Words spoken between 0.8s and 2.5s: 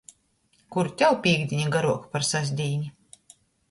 tev pīktdīne garuoka par